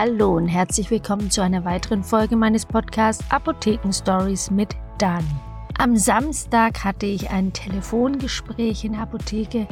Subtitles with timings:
[0.00, 5.26] Hallo und herzlich willkommen zu einer weiteren Folge meines Podcasts Apotheken Stories mit Dani.
[5.76, 9.66] Am Samstag hatte ich ein Telefongespräch in der Apotheke.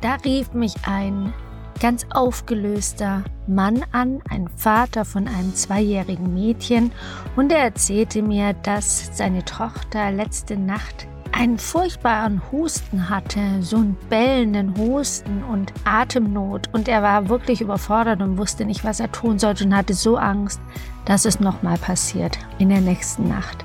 [0.00, 1.32] Da rief mich ein
[1.78, 6.90] ganz aufgelöster Mann an, ein Vater von einem zweijährigen Mädchen,
[7.36, 13.96] und er erzählte mir, dass seine Tochter letzte Nacht einen furchtbaren Husten hatte, so einen
[14.08, 16.68] bellenden Husten und Atemnot.
[16.72, 20.16] Und er war wirklich überfordert und wusste nicht, was er tun sollte und hatte so
[20.16, 20.60] Angst,
[21.04, 23.64] dass es nochmal passiert in der nächsten Nacht.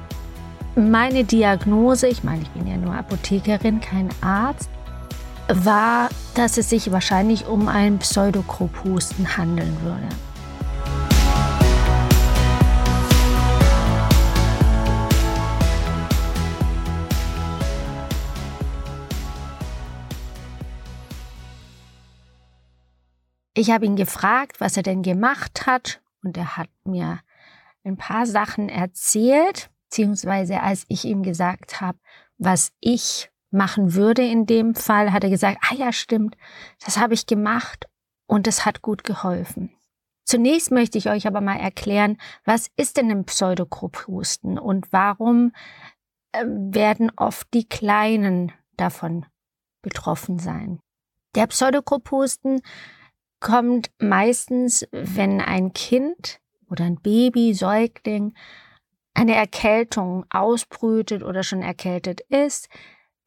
[0.76, 4.70] Meine Diagnose, ich meine, ich bin ja nur Apothekerin, kein Arzt,
[5.48, 10.08] war, dass es sich wahrscheinlich um einen Pseudokrophusten handeln würde.
[23.60, 27.20] Ich habe ihn gefragt, was er denn gemacht hat und er hat mir
[27.84, 31.98] ein paar Sachen erzählt, beziehungsweise als ich ihm gesagt habe,
[32.38, 36.38] was ich machen würde in dem Fall, hat er gesagt, ah ja, stimmt,
[36.86, 37.90] das habe ich gemacht
[38.28, 39.76] und es hat gut geholfen.
[40.24, 42.16] Zunächst möchte ich euch aber mal erklären,
[42.46, 45.52] was ist denn ein Pseudogrupphusten und warum
[46.32, 49.26] äh, werden oft die Kleinen davon
[49.82, 50.80] betroffen sein.
[51.36, 52.62] Der Pseudogrupphusten
[53.40, 58.34] kommt meistens, wenn ein Kind oder ein Baby, Säugling
[59.14, 62.70] eine Erkältung ausbrütet oder schon erkältet ist.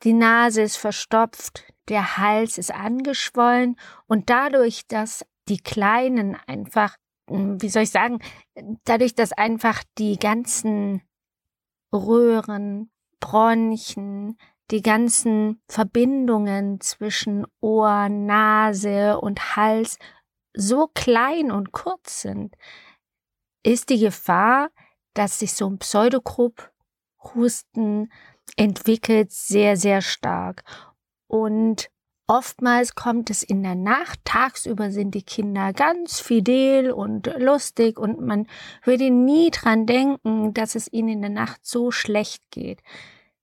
[0.05, 6.97] Die Nase ist verstopft, der Hals ist angeschwollen und dadurch, dass die Kleinen einfach,
[7.29, 8.21] hm, wie soll ich sagen,
[8.85, 11.03] dadurch, dass einfach die ganzen
[11.93, 14.39] Röhren, Bronchen,
[14.73, 19.99] die ganzen Verbindungen zwischen Ohr, Nase und Hals
[20.55, 22.57] so klein und kurz sind,
[23.63, 24.71] ist die Gefahr,
[25.15, 28.11] dass sich so ein Pseudogrupp-Husten
[28.57, 30.65] entwickelt, sehr, sehr stark.
[31.27, 31.91] Und
[32.27, 38.23] oftmals kommt es in der Nacht, tagsüber sind die Kinder ganz fidel und lustig und
[38.23, 38.47] man
[38.85, 42.81] würde nie dran denken, dass es ihnen in der Nacht so schlecht geht.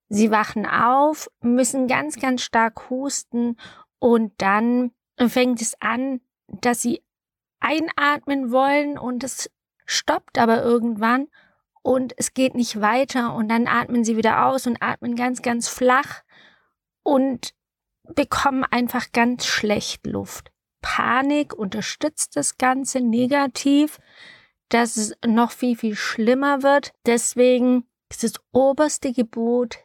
[0.09, 3.57] Sie wachen auf, müssen ganz, ganz stark husten
[3.99, 7.03] und dann fängt es an, dass sie
[7.59, 9.51] einatmen wollen und es
[9.85, 11.27] stoppt aber irgendwann
[11.81, 15.67] und es geht nicht weiter und dann atmen sie wieder aus und atmen ganz, ganz
[15.67, 16.23] flach
[17.03, 17.53] und
[18.15, 20.51] bekommen einfach ganz schlecht Luft.
[20.81, 23.99] Panik unterstützt das Ganze negativ,
[24.69, 26.93] dass es noch viel, viel schlimmer wird.
[27.05, 29.79] Deswegen ist das oberste Gebot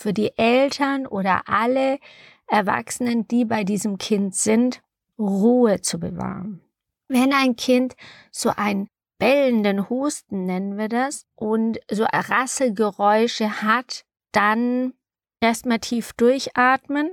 [0.00, 1.98] für die Eltern oder alle
[2.46, 4.80] Erwachsenen, die bei diesem Kind sind,
[5.18, 6.62] Ruhe zu bewahren.
[7.06, 7.96] Wenn ein Kind
[8.30, 14.94] so einen bellenden Husten nennen wir das und so Rasselgeräusche hat, dann
[15.40, 17.10] erstmal tief durchatmen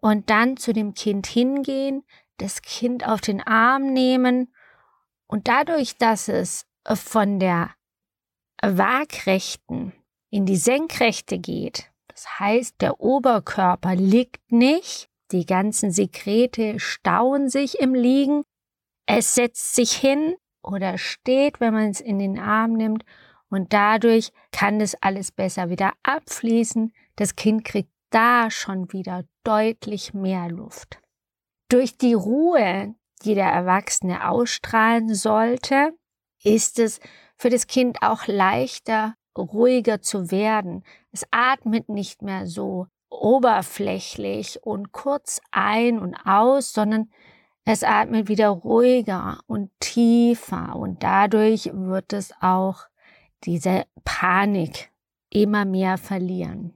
[0.00, 2.04] und dann zu dem Kind hingehen,
[2.36, 4.54] das Kind auf den Arm nehmen
[5.26, 7.70] und dadurch, dass es von der
[8.62, 9.92] waagrechten
[10.30, 11.87] in die Senkrechte geht,
[12.18, 18.42] das heißt, der Oberkörper liegt nicht, die ganzen Sekrete stauen sich im Liegen,
[19.06, 23.04] es setzt sich hin oder steht, wenn man es in den Arm nimmt
[23.50, 26.92] und dadurch kann das alles besser wieder abfließen.
[27.14, 30.98] Das Kind kriegt da schon wieder deutlich mehr Luft.
[31.68, 35.96] Durch die Ruhe, die der Erwachsene ausstrahlen sollte,
[36.42, 36.98] ist es
[37.36, 40.84] für das Kind auch leichter, ruhiger zu werden.
[41.12, 47.10] Es atmet nicht mehr so oberflächlich und kurz ein und aus, sondern
[47.64, 52.86] es atmet wieder ruhiger und tiefer und dadurch wird es auch
[53.44, 54.90] diese Panik
[55.30, 56.72] immer mehr verlieren.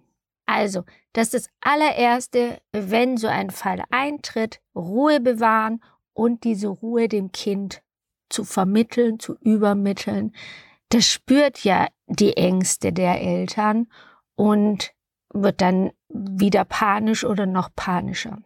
[0.47, 5.83] Also, das ist das allererste, wenn so ein Fall eintritt, Ruhe bewahren
[6.13, 7.83] und diese Ruhe dem Kind
[8.29, 10.35] zu vermitteln, zu übermitteln,
[10.93, 13.89] das spürt ja die Ängste der Eltern
[14.35, 14.93] und
[15.33, 18.43] wird dann wieder panisch oder noch panischer.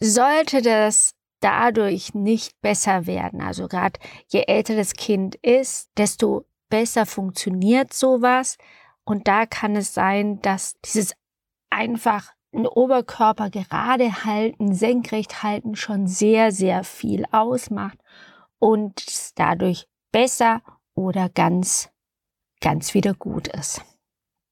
[0.00, 7.06] Sollte das dadurch nicht besser werden, also gerade je älter das Kind ist, desto besser
[7.06, 8.58] funktioniert sowas
[9.04, 11.14] und da kann es sein, dass dieses
[11.70, 17.98] einfach den Oberkörper gerade halten, senkrecht halten schon sehr, sehr viel ausmacht
[18.58, 19.04] und
[19.38, 20.62] dadurch besser
[20.96, 21.90] oder ganz,
[22.60, 23.82] ganz wieder gut ist.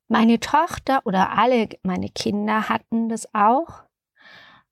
[0.09, 3.83] Meine Tochter oder alle meine Kinder hatten das auch.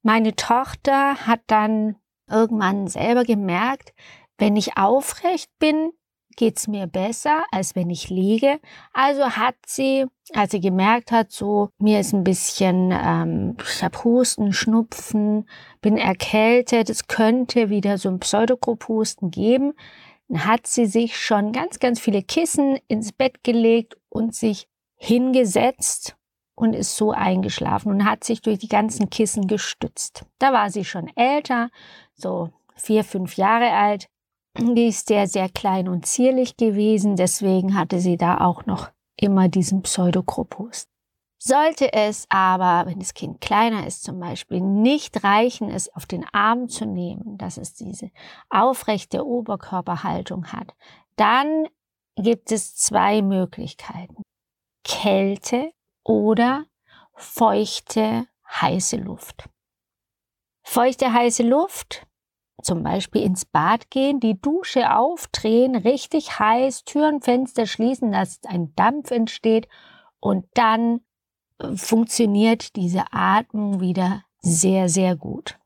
[0.03, 1.97] Meine Tochter hat dann
[2.31, 3.93] irgendwann selber gemerkt,
[4.39, 5.93] Wenn ich aufrecht bin,
[6.37, 8.59] geht's mir besser, als wenn ich liege.
[8.93, 14.03] Also hat sie, als sie gemerkt hat, so mir ist ein bisschen, ähm, ich habe
[14.03, 15.49] Husten, Schnupfen,
[15.81, 19.75] bin erkältet, es könnte wieder so ein Pseudogrupphusten geben,
[20.33, 26.17] hat sie sich schon ganz, ganz viele Kissen ins Bett gelegt und sich hingesetzt
[26.55, 30.25] und ist so eingeschlafen und hat sich durch die ganzen Kissen gestützt.
[30.39, 31.71] Da war sie schon älter,
[32.15, 34.09] so vier, fünf Jahre alt.
[34.59, 39.49] Die ist sehr, sehr klein und zierlich gewesen, deswegen hatte sie da auch noch immer
[39.49, 40.87] diesen Pseudokropus.
[41.45, 46.25] Sollte es aber, wenn das Kind kleiner ist zum Beispiel, nicht reichen, es auf den
[46.33, 48.13] Arm zu nehmen, dass es diese
[48.49, 50.73] aufrechte Oberkörperhaltung hat,
[51.17, 51.67] dann
[52.15, 54.23] gibt es zwei Möglichkeiten.
[54.85, 55.73] Kälte
[56.05, 56.67] oder
[57.17, 59.49] feuchte, heiße Luft.
[60.63, 62.07] Feuchte, heiße Luft
[62.63, 68.73] zum Beispiel ins Bad gehen, die Dusche aufdrehen, richtig heiß, Türen, Fenster schließen, dass ein
[68.77, 69.67] Dampf entsteht
[70.21, 71.01] und dann
[71.77, 75.59] funktioniert diese Atmung wieder sehr, sehr gut.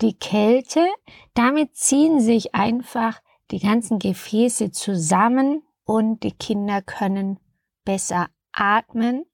[0.00, 0.86] Die Kälte,
[1.34, 7.38] damit ziehen sich einfach die ganzen Gefäße zusammen und die Kinder können
[7.84, 9.24] besser atmen.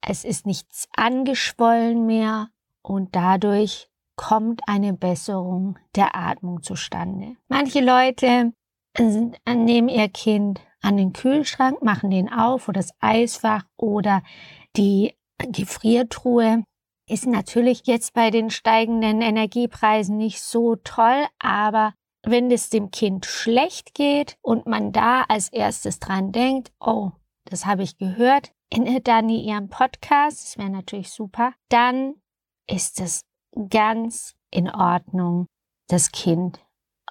[0.00, 2.48] Es ist nichts angeschwollen mehr
[2.82, 7.36] und dadurch kommt eine Besserung der Atmung zustande.
[7.48, 8.52] Manche Leute
[8.98, 14.22] nehmen ihr Kind an den Kühlschrank, machen den auf oder das Eisfach oder
[14.76, 16.64] die Gefriertruhe.
[17.08, 21.94] Ist natürlich jetzt bei den steigenden Energiepreisen nicht so toll, aber
[22.24, 27.12] wenn es dem Kind schlecht geht und man da als erstes dran denkt, oh,
[27.44, 32.14] das habe ich gehört in Dani ihrem Podcast, das wäre natürlich super, dann
[32.68, 33.22] ist es
[33.70, 35.46] ganz in Ordnung,
[35.88, 36.65] das Kind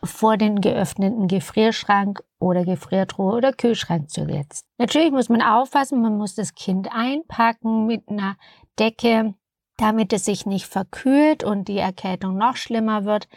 [0.06, 4.63] vor den geöffneten Gefrierschrank oder Gefriertruhe oder Kühlschrank zu setzen.
[4.78, 8.38] Natürlich muss man aufpassen, man muss das Kind einpacken mit einer
[8.80, 9.34] Decke,
[9.78, 13.28] damit es sich nicht verkühlt und die Erkältung noch schlimmer wird.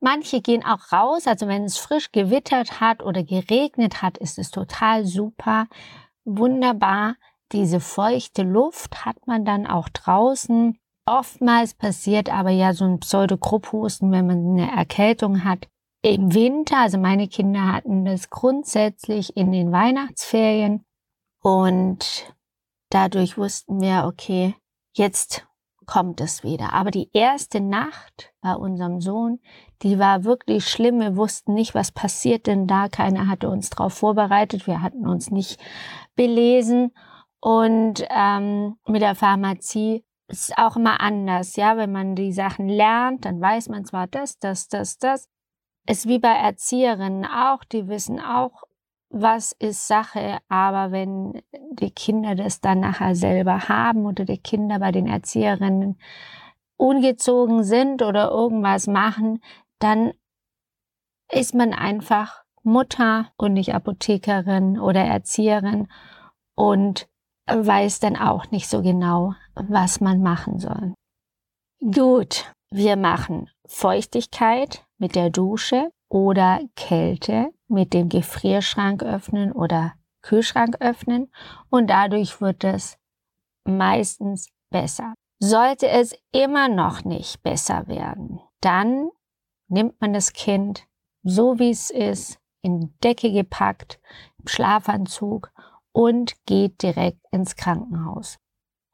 [0.00, 4.50] Manche gehen auch raus, also wenn es frisch gewittert hat oder geregnet hat, ist es
[4.50, 5.66] total super,
[6.24, 7.16] wunderbar.
[7.52, 10.78] Diese feuchte Luft hat man dann auch draußen
[11.08, 15.66] Oftmals passiert aber ja so ein Pseudogrupphusten, wenn man eine Erkältung hat.
[16.02, 20.84] Im Winter, also meine Kinder hatten das grundsätzlich in den Weihnachtsferien
[21.42, 22.34] und
[22.90, 24.54] dadurch wussten wir, okay,
[24.92, 25.48] jetzt
[25.88, 26.72] kommt es wieder.
[26.72, 29.40] Aber die erste Nacht bei unserem Sohn,
[29.82, 31.00] die war wirklich schlimm.
[31.00, 32.88] Wir wussten nicht, was passiert denn da.
[32.88, 34.66] Keiner hatte uns darauf vorbereitet.
[34.66, 35.58] Wir hatten uns nicht
[36.14, 36.92] belesen.
[37.40, 41.76] Und ähm, mit der Pharmazie ist auch immer anders, ja.
[41.76, 45.28] Wenn man die Sachen lernt, dann weiß man zwar das, das, das, das.
[45.88, 48.64] Ist wie bei Erzieherinnen auch, die wissen auch,
[49.08, 51.40] was ist Sache, aber wenn
[51.72, 55.98] die Kinder das dann nachher selber haben oder die Kinder bei den Erzieherinnen
[56.76, 59.42] ungezogen sind oder irgendwas machen,
[59.78, 60.12] dann
[61.32, 65.88] ist man einfach Mutter und nicht Apothekerin oder Erzieherin
[66.54, 67.08] und
[67.46, 70.92] weiß dann auch nicht so genau, was man machen soll.
[71.80, 80.76] Gut, wir machen Feuchtigkeit mit der Dusche oder Kälte mit dem Gefrierschrank öffnen oder Kühlschrank
[80.80, 81.30] öffnen
[81.70, 82.98] und dadurch wird es
[83.64, 85.14] meistens besser.
[85.38, 89.10] Sollte es immer noch nicht besser werden, dann
[89.68, 90.88] nimmt man das Kind
[91.22, 94.00] so wie es ist, in Decke gepackt,
[94.38, 95.52] im Schlafanzug
[95.92, 98.38] und geht direkt ins Krankenhaus.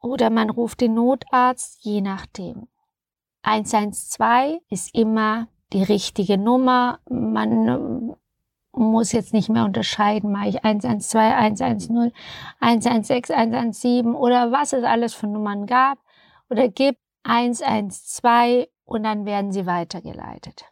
[0.01, 2.67] Oder man ruft den Notarzt, je nachdem.
[3.43, 6.99] 112 ist immer die richtige Nummer.
[7.09, 8.15] Man äh,
[8.77, 12.11] muss jetzt nicht mehr unterscheiden, mache ich 112, 110,
[12.59, 15.99] 116, 117 oder was es alles für Nummern gab
[16.49, 20.65] oder gibt 112 und dann werden sie weitergeleitet.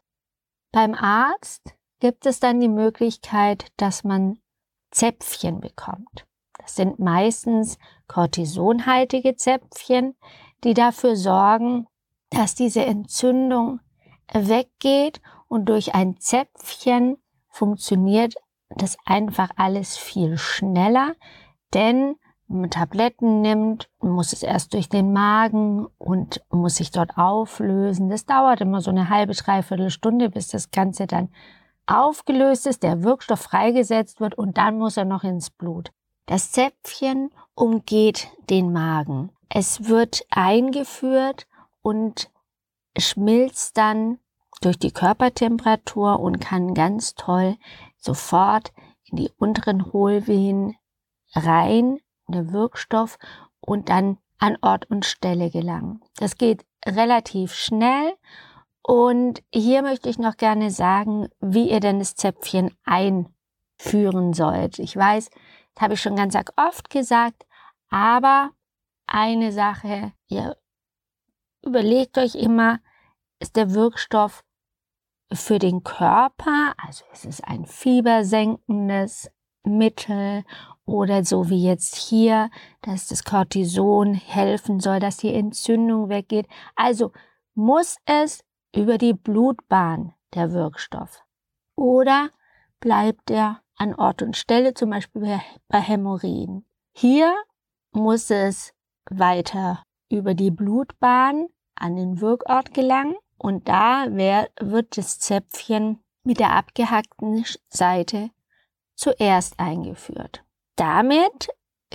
[0.71, 4.39] Beim Arzt gibt es dann die Möglichkeit, dass man
[4.91, 6.25] Zäpfchen bekommt.
[6.59, 10.15] Das sind meistens kortisonhaltige Zäpfchen,
[10.63, 11.87] die dafür sorgen,
[12.29, 13.79] dass diese Entzündung
[14.33, 17.17] weggeht und durch ein Zäpfchen
[17.49, 18.35] funktioniert
[18.69, 21.13] das einfach alles viel schneller,
[21.73, 22.15] denn
[22.47, 28.09] wenn man Tabletten nimmt, muss es erst durch den Magen und muss sich dort auflösen.
[28.09, 31.29] Das dauert immer so eine halbe, dreiviertel Stunde, bis das Ganze dann
[31.85, 35.91] aufgelöst ist, der Wirkstoff freigesetzt wird und dann muss er noch ins Blut.
[36.25, 39.31] Das Zäpfchen umgeht den Magen.
[39.49, 41.47] Es wird eingeführt
[41.81, 42.29] und
[42.97, 44.19] schmilzt dann
[44.65, 47.57] durch die Körpertemperatur und kann ganz toll
[47.97, 48.71] sofort
[49.05, 50.75] in die unteren Hohlvenen
[51.33, 53.17] rein, der Wirkstoff
[53.59, 56.01] und dann an Ort und Stelle gelangen.
[56.17, 58.13] Das geht relativ schnell
[58.81, 64.79] und hier möchte ich noch gerne sagen, wie ihr denn das Zäpfchen einführen sollt.
[64.79, 65.29] Ich weiß,
[65.73, 67.45] das habe ich schon ganz oft gesagt,
[67.89, 68.51] aber
[69.07, 70.57] eine Sache, ihr
[71.61, 72.79] überlegt euch immer,
[73.39, 74.43] ist der Wirkstoff
[75.31, 79.31] für den Körper, also ist es ein fiebersenkendes
[79.63, 80.43] Mittel
[80.85, 82.49] oder so wie jetzt hier,
[82.81, 86.47] dass das Cortison helfen soll, dass die Entzündung weggeht.
[86.75, 87.11] Also
[87.55, 88.43] muss es
[88.75, 91.23] über die Blutbahn der Wirkstoff
[91.75, 92.29] oder
[92.79, 96.65] bleibt er an Ort und Stelle, zum Beispiel bei Hämorrhoiden.
[96.93, 97.35] Hier
[97.91, 98.73] muss es
[99.09, 106.51] weiter über die Blutbahn an den Wirkort gelangen und da wird das Zäpfchen mit der
[106.51, 108.29] abgehackten Seite
[108.95, 110.43] zuerst eingeführt.
[110.75, 111.49] Damit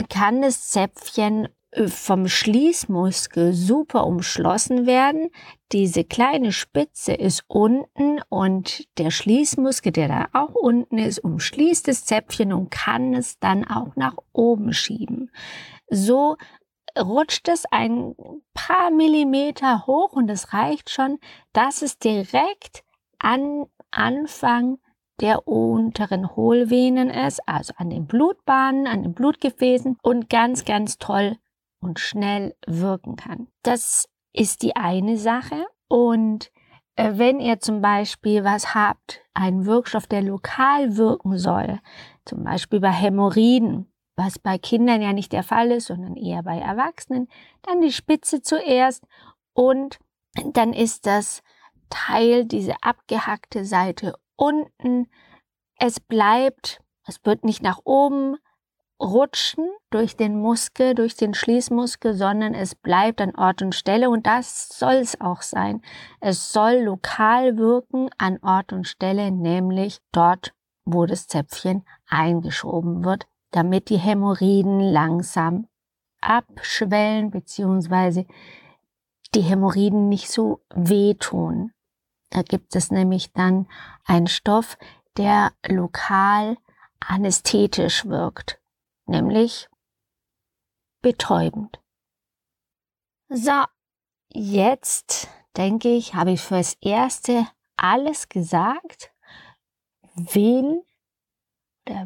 [0.08, 5.30] kann das Zäpfchen äh, vom Schließmuskel super umschlossen werden.
[5.72, 12.04] Diese kleine Spitze ist unten und der Schließmuskel, der da auch unten ist, umschließt das
[12.04, 15.30] Zäpfchen und kann es dann auch nach oben schieben.
[15.90, 16.36] So
[17.00, 18.14] rutscht es ein
[18.54, 21.18] paar Millimeter hoch und es reicht schon,
[21.52, 22.84] dass es direkt
[23.18, 24.78] an Anfang
[25.20, 31.36] der unteren Hohlvenen ist, also an den Blutbahnen, an den Blutgefäßen und ganz, ganz toll
[31.80, 33.48] und schnell wirken kann.
[33.62, 35.66] Das ist die eine Sache.
[35.88, 36.50] Und
[36.96, 41.80] äh, wenn ihr zum Beispiel was habt, einen Wirkstoff, der lokal wirken soll,
[42.24, 43.87] zum Beispiel bei Hämorrhoiden,
[44.18, 47.28] was bei Kindern ja nicht der Fall ist, sondern eher bei Erwachsenen,
[47.62, 49.04] dann die Spitze zuerst
[49.54, 50.00] und
[50.52, 51.42] dann ist das
[51.88, 55.08] Teil, diese abgehackte Seite unten.
[55.76, 58.36] Es bleibt, es wird nicht nach oben
[59.00, 64.26] rutschen durch den Muskel, durch den Schließmuskel, sondern es bleibt an Ort und Stelle und
[64.26, 65.80] das soll es auch sein.
[66.20, 73.28] Es soll lokal wirken an Ort und Stelle, nämlich dort, wo das Zäpfchen eingeschoben wird,
[73.50, 75.68] damit die Hämorrhoiden langsam
[76.20, 78.26] abschwellen bzw.
[79.34, 81.72] die Hämorrhoiden nicht so wehtun.
[82.30, 83.68] Da gibt es nämlich dann
[84.04, 84.76] einen Stoff,
[85.16, 86.56] der lokal
[87.00, 88.60] anästhetisch wirkt,
[89.06, 89.68] nämlich
[91.00, 91.80] betäubend.
[93.28, 93.64] So,
[94.32, 99.12] jetzt denke ich, habe ich fürs Erste alles gesagt.
[100.14, 100.82] Wen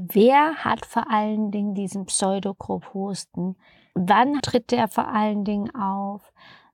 [0.08, 3.56] wer hat vor allen Dingen diesen Pseudokrophusten?
[3.94, 6.32] Wann tritt der vor allen Dingen auf?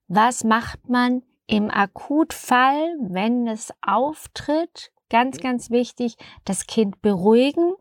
[0.08, 4.92] Was macht man im Akutfall, wenn es auftritt?
[5.10, 7.74] Ganz, ganz wichtig, das Kind beruhigen,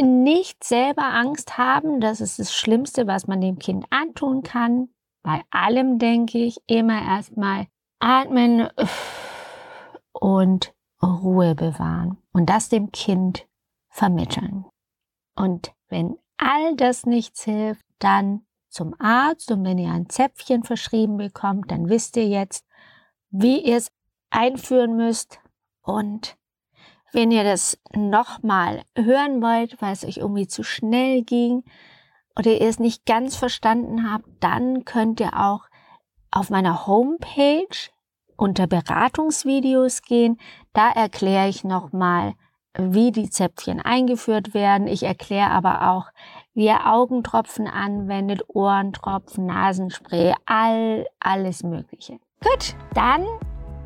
[0.00, 4.88] nicht selber Angst haben, das ist das Schlimmste, was man dem Kind antun kann.
[5.22, 7.66] Bei allem denke ich immer erstmal
[7.98, 8.68] atmen
[10.12, 13.47] und Ruhe bewahren und das dem Kind
[13.88, 14.64] vermitteln.
[15.34, 21.16] Und wenn all das nichts hilft, dann zum Arzt und wenn ihr ein Zäpfchen verschrieben
[21.16, 22.66] bekommt, dann wisst ihr jetzt,
[23.30, 23.90] wie ihr es
[24.30, 25.40] einführen müsst
[25.82, 26.36] und
[27.12, 31.64] wenn ihr das nochmal hören wollt, weil es euch irgendwie zu schnell ging
[32.36, 35.64] oder ihr es nicht ganz verstanden habt, dann könnt ihr auch
[36.30, 37.90] auf meiner Homepage
[38.36, 40.38] unter Beratungsvideos gehen.
[40.74, 42.34] Da erkläre ich nochmal,
[42.76, 44.86] wie die Zäpfchen eingeführt werden.
[44.86, 46.06] Ich erkläre aber auch,
[46.54, 52.18] wie ihr Augentropfen anwendet, Ohrentropfen, Nasenspray, all, alles Mögliche.
[52.42, 53.24] Gut, dann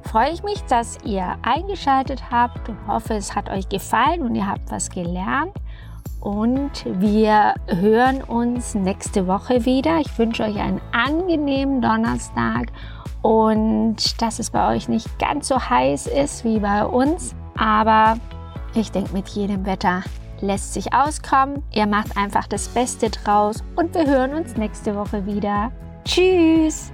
[0.02, 4.46] freue ich mich, dass ihr eingeschaltet habt und hoffe, es hat euch gefallen und ihr
[4.46, 5.54] habt was gelernt.
[6.20, 9.98] Und wir hören uns nächste Woche wieder.
[9.98, 12.70] Ich wünsche euch einen angenehmen Donnerstag
[13.22, 17.34] und dass es bei euch nicht ganz so heiß ist wie bei uns.
[17.56, 18.18] Aber
[18.74, 20.02] ich denke, mit jedem Wetter
[20.40, 21.62] lässt sich auskommen.
[21.72, 25.70] Ihr macht einfach das Beste draus und wir hören uns nächste Woche wieder.
[26.04, 26.90] Tschüss!